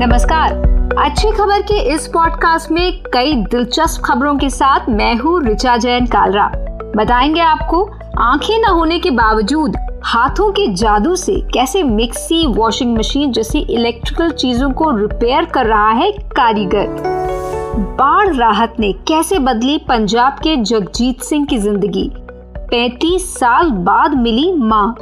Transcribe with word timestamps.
नमस्कार। 0.00 0.52
अच्छी 0.98 1.30
खबर 1.30 1.62
के 1.62 1.94
इस 1.94 2.06
पॉडकास्ट 2.06 2.70
में 2.70 3.02
कई 3.12 3.34
दिलचस्प 3.34 4.02
खबरों 4.04 4.36
के 4.36 4.50
साथ 4.50 4.80
मैं 4.88 5.16
हूँ 5.16 5.44
रिचा 5.44 5.76
जैन 5.76 6.06
कालरा। 6.06 6.46
बताएँगे 6.96 7.40
आपको, 7.40 7.90
आँखें 8.18 8.58
न 8.58 8.64
होने 8.64 8.98
के 8.98 9.10
बावजूद 9.10 9.76
हाथों 10.04 10.50
के 10.50 10.74
जादू 10.74 11.16
से 11.16 11.40
कैसे 11.54 11.82
मिक्सी 11.82 12.46
वॉशिंग 12.46 12.98
मशीन 12.98 13.32
जैसी 13.32 13.58
इलेक्ट्रिकल 13.58 14.30
चीज़ों 14.30 14.70
को 14.70 14.90
रिपेयर 14.90 15.44
कर 15.44 15.66
रहा 15.66 15.90
है 15.90 16.12
कारीगर। 16.12 16.86
बाढ़ 17.76 18.34
राहत 18.34 18.76
ने 18.80 18.92
कैसे 18.92 19.38
बदली 19.38 19.78
पंजाब 19.78 20.32
के 20.32 20.56
जगजीत 20.56 21.20
सिंह 21.20 21.46
की 21.46 21.58
ज़िंदगी? 21.58 22.12
35 22.70 23.34
साल 23.34 23.70
बाद 23.70 24.14
मिली 24.14 24.52
माँ। 24.52 24.96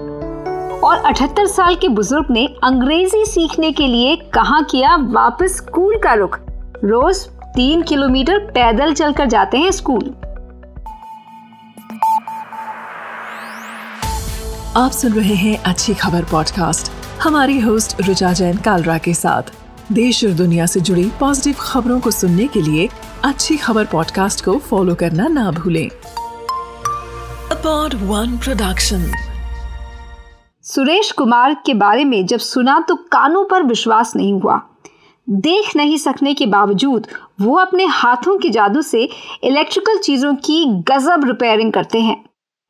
और 0.84 0.98
78 0.98 1.46
साल 1.46 1.74
के 1.74 1.88
बुज़ुर्ग 1.88 2.26
ने 2.30 2.46
अंग्रेज़ी 2.64 3.24
सीखने 3.26 3.72
के 3.72 3.86
लिए 3.86 4.16
कहा 4.16 4.60
किया 4.60 4.96
वापस 4.96 5.56
स्कूल 5.56 5.96
का 5.96 6.14
रुख। 6.14 6.38
रोज 6.84 7.16
तीन 7.28 7.82
किलोमीटर 7.82 8.38
पैदल 8.38 8.94
चलकर 8.94 9.26
जाते 9.26 9.58
हैं 9.58 9.70
स्कूल। 9.70 10.14
आप 14.76 14.90
सुन 14.90 15.12
रहे 15.12 15.34
हैं 15.34 15.62
अच्छी 15.62 15.94
खबर 15.94 16.24
पॉडकास्ट। 16.24 16.92
हमारी 17.22 17.60
होस्ट 17.60 18.02
रुचा 18.08 18.32
जैन 18.32 18.56
कालरा 18.56 18.98
के 18.98 19.14
साथ। 19.14 19.42
देश 19.92 20.24
और 20.24 20.30
दुनिया 20.30 20.66
से 20.66 20.80
जुड़ी 20.80 21.12
पॉजिटिव 21.20 21.54
खबरों 21.60 22.00
को 22.00 22.10
सुनने 22.10 22.46
के 22.46 22.62
लिए 22.62 22.88
अच्छी 23.24 23.56
खबर 23.56 23.84
पॉडकास्ट 23.84 24.44
को 24.44 24.58
फॉलो 24.58 24.94
करना 24.94 25.28
ना 25.28 25.50
भूलें। 25.50 25.88
अपॉड 27.50 27.94
वन 27.94 28.38
प्रोडक्शन। 28.38 29.23
सुरेश 30.66 31.10
कुमार 31.12 31.54
के 31.66 31.74
बारे 31.74 32.04
में 32.04 32.26
जब 32.26 32.38
सुना 32.38 32.78
तो 32.80 32.94
कानों 33.12 33.44
पर 33.44 33.62
विश्वास 33.62 34.14
नहीं 34.16 34.32
हुआ। 34.32 34.60
देख 35.28 35.74
नहीं 35.76 35.96
सकने 35.96 36.32
के 36.34 36.46
बावजूद 36.46 37.06
वो 37.40 37.56
अपने 37.56 37.84
हाथों 37.84 38.38
के 38.38 38.50
जादू 38.50 38.82
से 38.82 39.08
इलेक्ट्रिकल 39.44 39.98
चीज़ों 39.98 40.34
की 40.34 40.64
गजब 40.66 41.24
रिपेयरिंग 41.24 41.72
करते 41.72 42.00
हैं। 42.00 42.24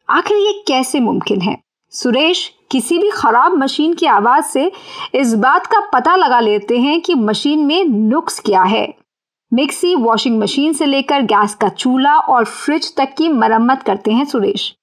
आखिर 0.09 0.37
ये 0.37 0.65
कैसे 0.69 1.01
मुमकिन 1.01 1.41
है? 1.41 1.57
सुरेश 1.93 2.53
किसी 2.71 2.99
भी 2.99 3.11
खराब 3.11 3.55
मशीन 3.55 3.95
की 3.95 4.07
आवाज़ 4.07 4.45
से 4.45 4.71
इस 5.15 5.35
बात 5.35 5.67
का 5.67 5.81
पता 5.93 6.17
लगा 6.17 6.41
लेते 6.41 6.79
हैं 6.79 7.01
कि 7.01 7.15
मशीन 7.15 7.67
में 7.67 7.85
नुक्स 7.85 8.41
क्या 8.41 8.63
है। 8.63 8.87
मिक्सी 9.53 9.95
वॉशिंग 9.95 10.41
मशीन 10.41 10.73
से 10.73 10.87
लेकर 10.87 11.23
गैस 11.23 11.55
का 11.55 11.69
चूल्हा 11.69 12.19
और 12.19 12.45
फ्रिज 12.45 12.95
तक 12.97 13.15
की 13.19 13.29
मरम्मत 13.29 13.83
करते 13.83 14.13
हैं 14.13 14.25
सुरेश। 14.25 14.75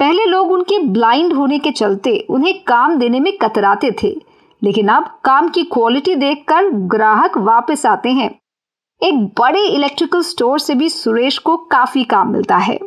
पहले 0.00 0.24
लोग 0.24 0.50
उनके 0.52 0.78
ब्लाइंड 0.78 1.32
होने 1.32 1.58
के 1.58 1.70
चलते 1.70 2.18
उन्हें 2.30 2.62
काम 2.62 2.96
देने 2.98 3.20
में 3.20 3.36
कतराते 3.38 3.90
थे, 4.02 4.08
लेकिन 4.62 4.88
अब 4.88 5.04
काम 5.24 5.48
की 5.48 5.62
क्वालिटी 5.64 6.14
देखकर 6.14 6.70
ग्राहक 6.88 7.38
वापस 7.38 7.86
आते 7.86 8.10
हैं। 8.10 8.30
एक 9.02 9.24
बड़े 9.40 9.66
इलेक्ट्रिकल 9.66 10.22
स्टोर 10.22 10.58
से 10.58 10.74
भी 10.74 10.88
सुरेश 10.88 11.38
को 11.38 11.56
काफ़ी 11.56 12.04
काम 12.04 12.32
मिलता 12.32 12.56
है। 12.56 12.78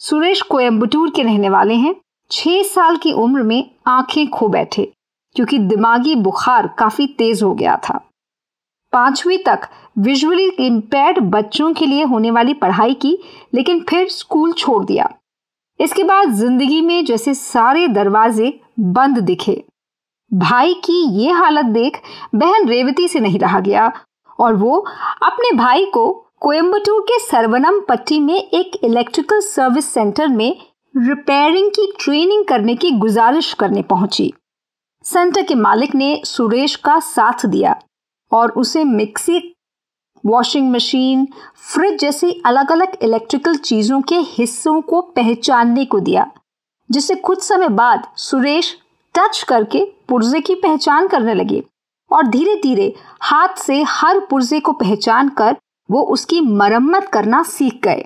सुरेश 0.00 0.42
कोयम्बटूर 0.42 1.10
के 1.10 1.22
रहने 1.22 1.48
वाले 1.48 1.74
हैं। 1.74 1.94
छह 2.30 2.62
साल 2.62 2.96
की 2.96 3.12
उम्र 3.12 3.42
में 3.42 3.70
आँखें 3.86 4.28
खो 4.28 4.48
बैठे, 4.48 4.92
क्योंकि 5.36 5.58
दिमागी 5.58 6.14
बुखार 6.14 6.66
काफ़ी 6.78 7.06
तेज 7.08 7.42
हो 7.42 7.54
गया 7.54 7.76
था। 7.76 7.98
पांचवी 8.92 9.38
तक 9.38 9.68
विजुअली 9.98 10.48
इम्पेयर्ड 10.60 11.18
बच्चों 11.30 11.72
के 11.72 11.86
लिए 11.86 12.04
होने 12.04 12.30
वाली 12.30 12.54
पढ़ाई 12.54 12.94
की, 12.94 13.18
लेकिन 13.54 13.80
फिर 13.80 14.08
स्कूल 14.08 14.52
छोड़ 14.52 14.84
दिया। 14.84 15.12
इसके 15.82 16.02
बाद 16.04 16.32
ज़िंदगी 16.32 16.80
में 16.80 17.04
जैसे 17.04 17.34
सारे 17.34 17.86
दरवाजे 17.88 18.52
बंद 18.80 19.18
दिखे। 19.20 19.62
भाई 20.30 20.74
की 20.84 21.02
ये 21.18 21.32
हालत 21.32 21.64
देख 21.64 22.00
बहन 22.34 22.68
रेवती 22.68 23.08
से 23.08 23.20
नहीं 23.20 23.38
रहा 23.38 23.60
गया 23.60 23.90
और 24.38 24.54
वो 24.54 24.78
अपने 25.22 25.50
भाई 25.56 25.84
को 25.84 26.10
कोयम्बटूर 26.40 27.00
के 27.00 27.18
सरवनम 27.20 27.80
पट्टी 27.80 28.18
में 28.20 28.34
एक 28.34 28.76
इलेक्ट्रिकल 28.84 29.40
सर्विस 29.40 29.92
सेंटर 29.94 30.28
में 30.28 30.50
रिपेयरिंग 30.94 31.70
की 31.70 31.86
ट्रेनिंग 32.00 32.44
करने 32.44 32.74
की 32.74 32.90
गुजारिश 32.90 33.52
करने 33.54 33.82
पहुँची। 33.82 34.32
सेंटर 35.04 35.42
के 35.42 35.54
मालिक 35.54 35.94
ने 35.94 36.20
सुरेश 36.24 36.76
का 36.76 36.98
साथ 37.00 37.46
दिया 37.46 37.74
और 38.32 38.50
उसे 38.52 38.84
मिक्सी 38.84 39.38
वॉशिंग 40.24 40.70
मशीन 40.72 41.26
फ्रिज 41.72 42.00
जैसी 42.00 42.30
अलग 42.46 42.72
अलग 42.72 42.96
इलेक्ट्रिकल 43.02 43.56
चीज़ों 43.56 44.00
के 44.00 44.16
हिस्सों 44.28 44.80
को 44.80 45.00
पहचानने 45.16 45.84
को 45.84 46.00
दिया 46.00 46.30
जिससे 46.90 47.14
कुछ 47.14 47.42
समय 47.42 47.68
बाद 47.68 48.06
सुरेश 48.16 48.76
टच 49.14 49.42
करके 49.42 49.84
पुर्जे 50.08 50.40
की 50.40 50.54
पहचान 50.54 51.08
करने 51.08 51.34
लगे 51.34 51.62
और 52.10 52.26
धीरे 52.26 52.54
धीरे 52.54 52.92
हाथ 53.22 53.56
से 53.56 53.82
हर 53.82 54.18
पुर्जे 54.20 54.60
को 54.60 54.72
पहचान 54.72 55.28
कर 55.28 55.56
वो 55.88 56.02
उसकी 56.04 56.40
मरम्मत 56.40 57.08
करना 57.08 57.42
सीख 57.42 57.80
गए। 57.84 58.04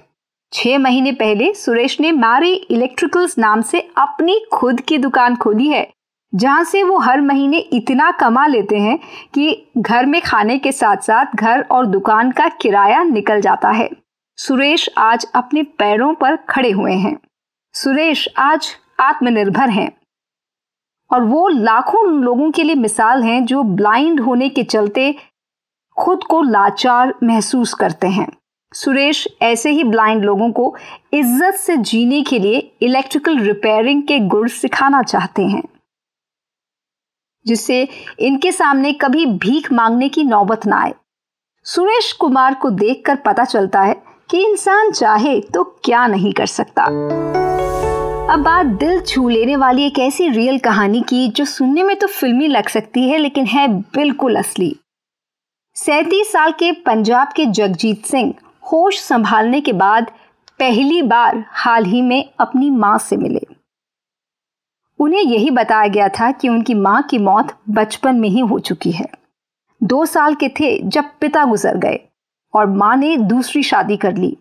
छह 0.52 0.78
महीने 0.78 1.12
पहले 1.12 1.52
सुरेश 1.54 2.00
ने 2.00 2.12
मारे 2.12 2.52
इलेक्ट्रिकल्स 2.52 3.38
नाम 3.38 3.62
से 3.62 3.80
अपनी 3.98 4.38
खुद 4.52 4.80
की 4.80 4.98
दुकान 4.98 5.36
खोली 5.36 5.68
है। 5.68 5.82
जहाँ 6.32 6.64
से 6.64 6.82
वो 6.82 6.98
हर 6.98 7.20
महीने 7.20 7.58
इतना 7.58 8.10
कमा 8.10 8.46
लेते 8.46 8.78
हैं 8.78 8.98
कि 9.34 9.70
घर 9.78 10.06
में 10.06 10.20
खाने 10.20 10.58
के 10.58 10.72
साथ 10.72 10.96
साथ 10.96 11.36
घर 11.36 11.60
और 11.62 11.86
दुकान 11.86 12.30
का 12.30 12.48
किराया 12.60 13.02
निकल 13.02 13.40
जाता 13.40 13.70
है। 13.70 13.88
सुरेश 14.38 14.88
आज 14.98 15.26
अपने 15.34 15.62
पैरों 15.78 16.12
पर 16.14 16.36
खड़े 16.48 16.70
हुए 16.70 16.92
हैं। 16.92 17.16
सुरेश 17.74 18.28
आज 18.38 18.68
आत्मनिर्भर 19.00 19.70
हैं। 19.70 19.90
और 21.10 21.22
वो 21.22 21.48
लाखों 21.48 22.06
लोगों 22.12 22.50
के 22.50 22.62
लिए 22.62 22.74
मिसाल 22.74 23.22
हैं 23.22 23.44
जो 23.44 23.62
ब्लाइंड 23.62 24.20
होने 24.20 24.48
के 24.48 24.62
चलते 24.62 25.14
खुद 25.96 26.24
को 26.24 26.40
लाचार 26.42 27.14
महसूस 27.22 27.74
करते 27.74 28.06
हैं। 28.06 28.26
सुरेश 28.72 29.26
ऐसे 29.42 29.70
ही 29.70 29.84
ब्लाइंड 29.84 30.24
लोगों 30.24 30.50
को 30.52 30.74
इज़्ज़त 31.12 31.54
से 31.54 31.76
जीने 31.76 32.22
के 32.22 32.38
लिए 32.38 32.58
इलेक्ट्रिकल 32.82 33.38
रिपेयरिंग 33.38 34.02
के 34.02 34.18
गुण 34.18 34.48
सिखाना 34.48 35.02
चाहते 35.02 35.42
हैं। 35.42 35.62
जिससे 37.46 37.88
इनके 38.18 38.52
सामने 38.52 38.92
कभी 38.92 39.26
भीख 39.26 39.72
मांगने 39.72 40.08
की 40.08 40.24
नौबत 40.24 40.66
ना 40.66 40.80
आए। 40.82 40.94
सुरेश 41.66 42.12
कुमार 42.12 42.54
को 42.54 42.70
देखकर 42.70 43.16
पता 43.16 43.44
चलता 43.44 43.82
है 43.82 43.94
कि 44.30 44.44
इंसान 44.44 44.90
चाहे 44.90 45.40
तो 45.54 45.64
क्या 45.84 46.06
नहीं 46.06 46.32
कर 46.32 46.46
सकता। 46.46 46.84
अब 48.32 48.40
बात 48.40 48.66
दिल 48.66 49.00
छू 49.00 49.28
लेने 49.28 49.56
वाली 49.56 49.86
एक 49.86 49.98
ऐसी 49.98 50.28
रियल 50.28 50.58
कहानी 50.58 51.00
की, 51.00 51.28
जो 51.28 51.44
सुनने 51.44 51.82
में 51.82 51.96
तो 51.96 52.06
फिल्मी 52.06 52.46
लग 52.46 52.68
सकती 52.68 53.08
है, 53.08 53.18
लेकिन 53.18 53.46
है 53.46 53.68
बिल्कुल 53.68 54.36
असली। 54.36 54.74
सैतीस 55.76 56.32
साल 56.32 56.52
के 56.52 56.72
पंजाब 56.72 57.32
के 57.36 57.46
जगजीत 57.46 58.06
सिंह 58.06 58.34
होश 58.72 59.00
संभालने 59.00 59.60
के 59.60 59.72
बाद 59.72 60.10
पहली 60.58 61.02
बार 61.02 61.44
हाल 61.50 61.84
ही 61.84 62.02
में 62.02 62.30
अपनी 62.40 62.70
माँ 62.70 62.96
से 62.98 63.16
मिले। 63.16 63.46
उन्हें 65.00 65.22
यही 65.22 65.50
बताया 65.50 65.88
गया 65.88 66.08
था 66.10 66.30
कि 66.30 66.48
उनकी 66.48 66.74
माँ 66.74 67.02
की 67.02 67.18
मौत 67.18 67.56
बचपन 67.70 68.16
में 68.16 68.28
ही 68.28 68.40
हो 68.40 68.58
चुकी 68.58 68.90
है। 68.92 69.08
दो 69.80 70.04
साल 70.06 70.34
के 70.34 70.48
थे 70.60 70.78
जब 70.82 71.04
पिता 71.20 71.44
गुजर 71.44 71.76
गए 71.76 72.00
और 72.54 72.66
माँ 72.66 72.96
ने 72.96 73.16
दूसरी 73.16 73.62
शादी 73.62 73.96
कर 73.96 74.16
ली। 74.16 74.36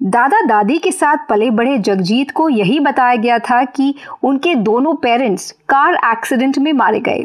दादा 0.00 0.40
दादी 0.40 0.78
के 0.78 0.92
साथ 0.92 1.26
पले 1.28 1.50
बड़े 1.50 1.76
जगजीत 1.78 2.30
को 2.30 2.48
यही 2.48 2.78
बताया 2.80 3.16
गया 3.16 3.38
था 3.38 3.62
कि 3.64 3.94
उनके 4.22 4.54
दोनों 4.54 4.94
पेरेंट्स 4.94 5.50
कार 5.68 5.94
एक्सीडेंट 6.12 6.58
में 6.58 6.72
मारे 6.72 7.00
गए। 7.00 7.24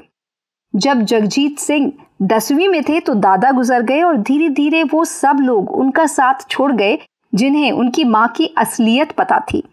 जब 0.73 1.01
जगजीत 1.01 1.59
सिंह 1.59 1.91
दसवीं 2.21 2.67
में 2.67 2.81
थे 2.83 2.99
तो 2.99 3.13
दादा 3.13 3.51
गुजर 3.51 3.81
गए 3.81 4.01
और 4.01 4.17
धीरे 4.17 4.49
धीरे 4.49 4.83
वो 4.83 5.05
सब 5.05 5.37
लोग 5.41 5.71
उनका 5.71 6.05
साथ 6.05 6.47
छोड़ 6.49 6.71
गए 6.71 6.97
जिन्हें 7.33 7.71
उनकी 7.71 8.03
माँ 8.03 8.27
की 8.27 8.53
असलियत 8.57 9.11
पता 9.11 9.39
थी। 9.53 9.63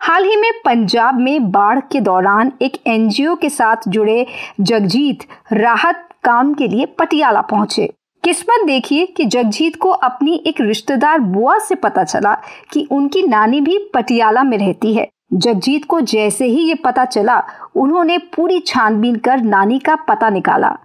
हाल 0.00 0.24
ही 0.24 0.36
में 0.36 0.50
पंजाब 0.64 1.18
में 1.20 1.50
बाढ़ 1.50 1.78
के 1.92 2.00
दौरान 2.00 2.52
एक 2.62 2.76
एनजीओ 2.86 3.34
के 3.34 3.48
साथ 3.50 3.88
जुड़े 3.88 4.26
जगजीत 4.60 5.24
राहत 5.52 6.08
काम 6.24 6.54
के 6.54 6.68
लिए 6.68 6.86
पटियाला 6.98 7.40
पहुँचे। 7.40 7.86
किस्मत 8.24 8.66
देखिए 8.66 9.06
कि 9.06 9.24
जगजीत 9.24 9.76
को 9.76 9.90
अपनी 9.90 10.42
एक 10.46 10.60
रिश्तेदार 10.60 11.18
बुआ 11.18 11.58
से 11.58 11.74
पता 11.74 12.04
चला 12.04 12.34
कि 12.72 12.86
उनकी 12.90 13.22
नानी 13.22 13.60
भी 13.60 13.78
पटियाला 13.94 14.42
में 14.42 14.56
रहती 14.58 14.94
है। 14.94 15.08
जगजीत 15.32 15.84
को 15.84 16.00
जैसे 16.00 16.46
ही 16.46 16.66
ये 16.68 16.74
पता 16.74 17.04
चला, 17.04 17.42
उन्होंने 17.76 18.18
पूरी 18.36 18.58
छानबीन 18.60 19.16
कर 19.16 19.40
नानी 19.40 19.78
का 19.78 19.96
पता 20.08 20.30
निकाला। 20.30 20.76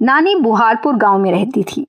नानी 0.00 0.34
बुहारपुर 0.34 0.96
गाँव 0.96 1.18
में 1.18 1.30
रहती 1.32 1.62
थी 1.62 1.86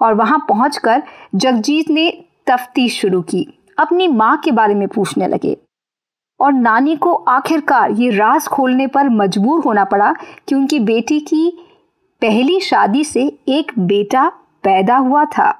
और 0.00 0.14
वहाँ 0.14 0.44
पहुंचकर 0.48 1.02
जगजीत 1.34 1.90
ने 1.90 2.10
तफ्तीश 2.46 3.00
शुरू 3.00 3.22
की, 3.22 3.46
अपनी 3.78 4.08
माँ 4.08 4.36
के 4.36 4.50
बारे 4.52 4.74
में 4.74 4.88
पूछने 4.88 5.26
लगे। 5.26 5.56
और 6.40 6.52
नानी 6.52 6.96
को 6.96 7.12
आखिरकार 7.28 7.90
ये 7.90 8.10
राज 8.10 8.46
खोलने 8.46 8.86
पर 8.86 9.08
मजबूर 9.08 9.60
होना 9.64 9.84
पड़ा 9.84 10.12
कि 10.48 10.54
उनकी 10.54 10.78
बेटी 10.80 11.20
की 11.20 11.50
पहली 12.22 12.60
शादी 12.60 13.04
से 13.04 13.24
एक 13.48 13.72
बेटा 13.78 14.28
पैदा 14.64 14.96
हुआ 14.96 15.24
था। 15.24 15.52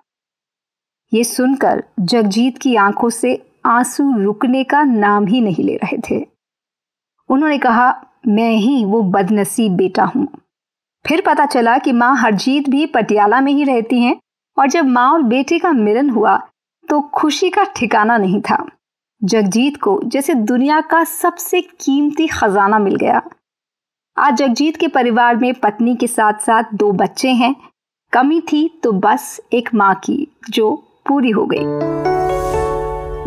ये 1.12 1.24
सुनकर 1.24 1.82
जगजीत 2.00 2.58
की 2.58 2.74
आँखों 2.76 3.10
से 3.10 3.34
आँसू 3.66 4.12
रुकने 4.16 4.64
का 4.64 4.82
नाम 4.82 5.26
ही 5.26 5.40
नहीं 5.40 5.64
ले 5.64 5.76
रहे 5.76 5.98
थे। 6.10 6.24
उन्होंने 7.30 7.58
कहा, 7.58 7.94
मैं 8.28 8.52
ही 8.52 8.84
वो 8.84 9.02
बदनसीब 9.02 9.76
बेटा 9.76 10.04
हूँ। 10.04 10.26
फिर 11.04 11.22
पता 11.26 11.46
चला 11.46 11.76
कि 11.78 11.92
माँ 11.92 12.16
हरजीत 12.16 12.68
भी 12.68 12.86
पटियाला 12.86 13.40
में 13.40 13.52
ही 13.52 13.64
रहती 13.64 14.00
हैं 14.02 14.16
और 14.56 14.68
जब 14.68 14.84
माँ 14.84 15.10
और 15.12 15.22
बेटे 15.22 15.58
का 15.58 15.72
मिलन 15.72 16.10
हुआ 16.10 16.36
तो 16.88 17.00
खुशी 17.14 17.50
का 17.50 17.64
ठिकाना 17.76 18.16
नहीं 18.16 18.40
था। 18.40 18.64
जगजीत 19.24 19.76
को, 19.76 20.00
जैसे 20.04 20.34
दुनिया 20.34 20.80
का 20.80 21.04
सबसे 21.04 21.60
कीमती 21.60 22.26
खजाना 22.26 22.78
मिल 22.78 22.96
गया। 22.96 23.22
आज 24.18 24.36
जगजीत 24.36 24.76
के 24.76 24.88
परिवार 24.88 25.36
में 25.36 25.54
पत्नी 25.54 25.96
के 25.96 26.06
साथ 26.06 26.32
साथ 26.32 26.64
दो 26.74 26.92
बच्चे 26.92 27.28
हैं। 27.28 27.56
कमी 28.12 28.40
थी 28.40 28.80
तो 28.82 28.92
बस 28.92 29.40
एक 29.52 29.68
माँ 29.74 29.94
की, 29.94 30.26
जो 30.50 30.70
पूरी 31.06 31.30
हो 31.30 31.46
गई। 31.46 31.64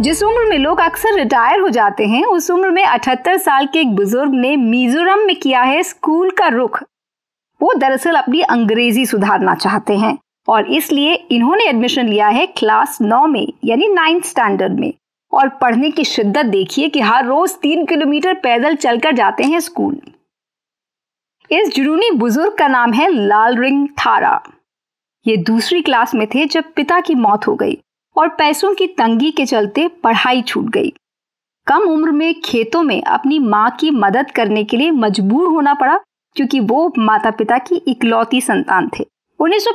जिस 0.04 0.24
उम्र 0.24 0.50
में 0.50 0.57
लोग 0.57 0.80
अक्सर 0.80 1.16
रिटायर 1.16 1.60
हो 1.60 1.69
जाते 1.69 2.06
हैं, 2.06 2.25
उस 2.25 2.51
उम्र 2.51 2.69
में 2.69 2.84
78 2.84 3.38
साल 3.38 3.66
के 3.66 3.80
एक 3.80 3.96
बुज़ुर्ग 3.96 4.34
ने 4.34 4.56
मिजोरम 4.56 5.19
में 5.19 5.36
किया 5.36 5.62
है 5.62 5.84
स्कूल 5.84 6.31
का 6.31 6.48
रुख। 6.48 6.84
वो 7.62 7.74
दरअसल 7.74 8.16
अपनी 8.16 8.42
अंग्रेज़ी 8.42 9.06
सुधारना 9.06 9.56
चाहते 9.56 9.98
हैं, 9.98 10.18
और 10.48 10.72
इसलिए 10.72 11.13
इन्होंने 11.13 11.63
एडमिशन 11.63 12.07
लिया 12.07 12.28
है 12.28 12.46
क्लास 12.46 12.98
नौ 13.01 13.28
में, 13.28 13.48
यानी 13.66 13.88
नाइन्थ 13.88 14.24
स्टैंडर्ड 14.24 14.80
में। 14.80 14.94
और 15.33 15.50
पढ़ने 15.62 15.89
की 15.91 16.03
शिद्दत 16.06 16.45
देखिए 16.45 16.89
कि 16.89 17.00
हर 17.01 17.25
रोज 17.25 17.56
तीन 17.62 17.85
किलोमीटर 17.85 18.33
पैदल 18.33 18.75
चलकर 18.75 19.15
जाते 19.15 19.44
हैं 19.44 19.59
स्कूल। 19.59 20.00
इस 21.50 21.74
जुनूनी 21.75 22.09
बुज़ुर्ग 22.12 22.57
का 22.57 22.68
नाम 22.68 22.94
है 22.94 23.09
लाल 23.09 23.57
रिंग 23.57 23.88
थारा। 24.00 24.41
ये 25.25 25.38
दूसरी 25.38 25.81
क्लास 25.81 26.13
में 26.15 26.25
थे 26.27 26.45
जब 26.45 26.71
पिता 26.75 27.00
की 27.00 27.15
मौत 27.15 27.47
हो 27.47 27.56
गई 27.56 27.77
और 28.15 28.30
पैसों 28.30 28.74
की 28.74 28.88
तंगी 28.89 29.31
के 29.31 29.45
चलते 29.45 29.88
पढ़ाई 30.03 30.41
छूट 30.41 30.69
गई। 30.69 30.94
कम 31.68 31.81
उम्र 31.83 32.12
में 32.12 32.33
खेतों 32.41 32.81
में 32.83 33.01
अपनी 33.01 33.39
माँ 33.39 33.69
की 33.71 33.91
मदद 33.91 34.31
करने 34.31 34.63
के 34.63 34.77
लिए 34.77 34.91
मजबूर 34.91 35.47
होना 35.47 35.74
पड़ा 35.74 35.97
क्योंकि 36.36 36.59
वो 36.62 36.91
माता 37.00 37.31
पिता 37.31 37.57
की 37.57 37.75
इकलौती 37.88 38.41
संतान 38.41 38.89
थे। 38.89 39.06
उन्नीस 39.39 39.65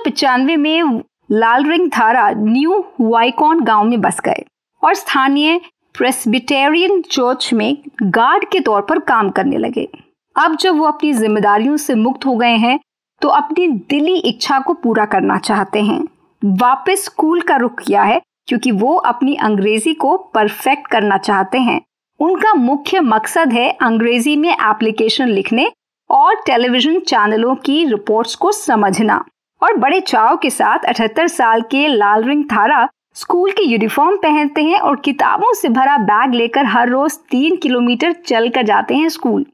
में 0.58 1.02
लाल 1.31 1.64
रिंग 1.64 1.90
थारा 1.90 2.31
न्यू 2.31 2.84
वाइकॉन 3.00 3.61
गाँव 3.61 3.84
में 3.84 4.00
बस 4.00 4.20
गए। 4.20 4.44
और 4.82 4.94
स्थानीय 4.94 5.60
प्रेस्बिटेरियन 5.94 7.00
चर्च 7.02 7.52
में 7.52 7.76
गार्ड 8.04 8.44
के 8.48 8.60
तौर 8.60 8.82
पर 8.82 8.98
काम 9.04 9.30
करने 9.30 9.58
लगे। 9.58 9.88
अब 10.36 10.56
जब 10.56 10.76
वो 10.78 10.86
अपनी 10.86 11.12
जिम्मेदारियों 11.14 11.76
से 11.76 11.94
मुक्त 11.96 12.26
हो 12.26 12.34
गए 12.36 12.56
हैं 12.56 12.78
तो 13.22 13.28
अपनी 13.30 13.66
दिली 13.69 14.16
इच्छा 14.19 14.58
को 14.58 14.75
पूरा 14.75 15.04
करना 15.06 15.38
चाहते 15.40 15.82
हैं। 15.82 16.02
वापस 16.42 17.04
स्कूल 17.04 17.40
का 17.40 17.56
रुख 17.56 17.80
किया 17.80 18.02
है, 18.02 18.20
क्योंकि 18.48 18.70
वो 18.72 18.94
अपनी 18.94 19.34
अंग्रेज़ी 19.36 19.94
को 19.94 20.16
परफेक्ट 20.34 20.86
करना 20.86 21.16
चाहते 21.19 21.58
हैं। 21.60 21.80
उनका 22.20 22.52
मुख्य 22.54 23.00
मकसद 23.00 23.52
है 23.52 23.70
अंग्रेज़ी 23.82 24.36
में 24.36 24.50
एप्लीकेशन 24.50 25.28
लिखने 25.28 25.70
और 26.10 26.34
टेलीविज़न 26.46 27.00
चैनलों 27.00 27.54
की 27.56 27.84
रिपोर्ट्स 27.86 28.34
को 28.34 28.52
समझना। 28.52 29.25
और 29.62 29.76
बड़े 29.76 30.00
चाव 30.00 30.36
के 30.36 30.50
साथ 30.50 30.84
78 30.86 31.28
साल 31.28 31.62
के 31.70 31.86
लाल 31.88 32.25
रिंग 32.25 32.44
थारा 32.44 32.88
स्कूल 33.19 33.50
की 33.50 33.62
यूनिफॉर्म 33.62 34.17
पहनते 34.17 34.62
हैं 34.62 34.79
और 34.79 34.97
किताबों 34.97 35.53
से 35.55 35.69
भरा 35.69 35.97
बैग 36.00 36.35
लेकर 36.35 36.67
हर 36.67 36.88
रोज 36.88 37.17
तीन 37.31 37.56
किलोमीटर 37.56 38.12
चल 38.26 38.49
कर 38.49 38.62
जाते 38.62 38.94
हैं 38.94 39.09
स्कूल। 39.09 39.44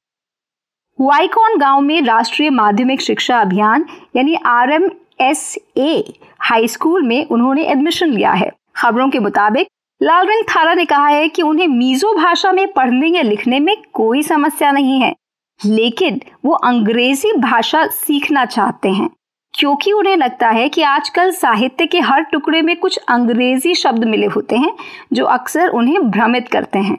वाइकॉन 0.98 1.56
गाँव 1.58 1.80
में 1.80 2.02
राष्ट्रीय 2.02 2.50
माध्यमिक 2.50 3.00
शिक्षा 3.00 3.40
अभियान, 3.40 3.86
यानी 4.16 4.34
R 4.36 4.72
M 4.72 4.88
S 5.20 5.56
A 5.76 6.04
high 6.40 6.68
school 6.68 7.02
में 7.02 7.26
उन्होंने 7.26 7.64
एडमिशन 7.64 8.10
लिया 8.10 8.32
है। 8.32 8.50
खबरों 8.76 9.08
के 9.10 9.18
मुताबिक, 9.20 9.68
लालरंग 10.00 10.44
थारा 10.48 10.74
ने 10.74 10.84
कहा 10.84 11.06
है 11.06 11.28
कि 11.28 11.42
उन्हें 11.42 11.66
मीजो 11.68 12.14
भाषा 12.14 12.52
में 12.52 12.66
पढ़ने 12.72 13.08
या 13.08 13.22
लिखने 13.22 13.60
में 13.60 13.76
कोई 13.92 14.22
समस्या 14.22 14.72
नहीं 14.72 15.00
है, 15.00 15.14
लेकिन 15.60 16.20
वो 16.44 16.52
अंग्रेज़ी 16.54 17.32
भाषा 17.40 17.86
सीखना 17.86 18.44
चाहते 18.46 18.88
हैं। 18.90 19.10
क्योंकि 19.54 19.92
उन्हें 19.92 20.16
लगता 20.16 20.48
है 20.48 20.68
कि 20.68 20.82
आजकल 20.82 21.30
साहित्य 21.30 21.86
के 21.86 22.00
हर 22.00 22.22
टुकड़े 22.22 22.62
में 22.62 22.76
कुछ 22.76 22.96
अंग्रेज़ी 22.98 23.74
शब्द 23.74 24.04
मिले 24.04 24.26
होते 24.26 24.56
हैं, 24.56 24.72
जो 25.12 25.24
अक्सर 25.24 25.68
उन्हें 25.68 26.10
भ्रमित 26.10 26.48
करते 26.48 26.78
हैं। 26.78 26.98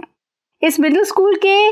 इस 0.61 0.79
मिडिल 0.79 1.03
स्कूल 1.03 1.35
के 1.35 1.71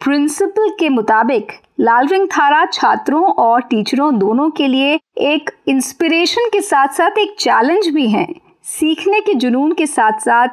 प्रिंसिपल 0.00 0.70
के 0.70 0.88
मुताबिक 0.88 1.52
लाल 1.80 2.06
रंग 2.06 2.26
थारा 2.28 2.64
छात्रों 2.66 3.24
और 3.24 3.60
टीचरों 3.60 4.18
दोनों 4.18 4.50
के 4.50 4.66
लिए 4.68 4.98
एक 5.22 5.50
इंस्पिरेशन 5.68 6.48
के 6.52 6.60
साथ 6.60 6.88
साथ 6.88 7.18
एक 7.18 7.34
चैलेंज 7.38 7.88
भी 7.88 8.08
है। 8.08 8.26
सीखने 8.64 9.20
के 9.20 9.34
जुनून 9.34 9.72
के 9.72 9.86
साथ 9.86 10.20
साथ 10.20 10.48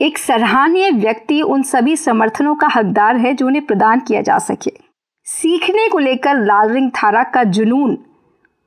एक 0.00 0.18
सराहनीय 0.18 0.90
व्यक्ति 0.90 1.40
उन 1.42 1.62
सभी 1.62 1.96
समर्थनों 1.96 2.54
का 2.54 2.68
हकदार 2.74 3.16
है, 3.16 3.32
जो 3.34 3.46
उन्हें 3.46 3.66
प्रदान 3.66 4.00
किया 4.00 4.20
जा 4.20 4.38
सके। 4.38 4.72
सीखने 5.26 5.88
को 5.88 5.98
लेकर 5.98 6.44
लाल 6.44 6.72
रिंग 6.72 6.90
थारा 6.92 7.22
का 7.24 7.44
जुनून 7.44 7.98